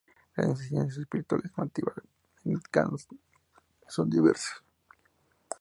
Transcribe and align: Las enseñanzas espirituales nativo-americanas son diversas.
Las 0.35 0.47
enseñanzas 0.47 0.97
espirituales 0.97 1.51
nativo-americanas 1.55 3.07
son 3.87 4.09
diversas. 4.09 4.63